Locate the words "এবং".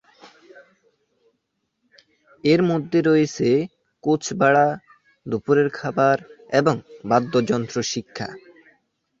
6.59-6.75